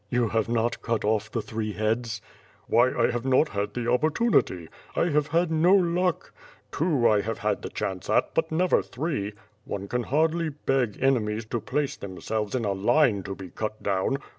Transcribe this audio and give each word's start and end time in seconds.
"You 0.09 0.29
have 0.29 0.49
not 0.49 0.81
cut 0.81 1.05
off 1.05 1.29
the 1.29 1.43
three 1.43 1.73
heads 1.73 2.21
?'* 1.73 2.21
"Why, 2.67 2.91
I 2.91 3.11
have 3.11 3.23
not 3.23 3.49
had 3.49 3.75
the 3.75 3.87
opportunity. 3.91 4.67
I 4.95 5.09
have 5.09 5.27
had 5.27 5.51
no 5.51 5.75
luck. 5.75 6.33
Two 6.71 7.07
I 7.07 7.21
have 7.21 7.37
had 7.37 7.61
the 7.61 7.69
chance 7.69 8.09
at, 8.09 8.33
but 8.33 8.51
never 8.51 8.81
three. 8.81 9.33
One 9.63 9.87
can 9.87 10.01
hardly 10.01 10.49
beg 10.49 10.97
enemies 10.99 11.45
to 11.51 11.59
place 11.61 11.97
themselves 11.97 12.55
in 12.55 12.65
a 12.65 12.71
line 12.71 13.21
to 13.21 13.35
be 13.35 13.51
cut 13.51 13.83
down. 13.83 14.17